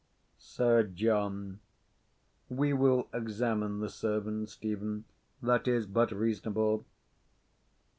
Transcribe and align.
Sir 0.39 0.81
John. 0.81 1.59
We 2.49 2.73
will 2.73 3.07
examine 3.13 3.81
the 3.81 3.87
servants, 3.91 4.53
Stephen; 4.53 5.05
that 5.43 5.67
is 5.67 5.85
but 5.85 6.11
reasonable. 6.11 6.87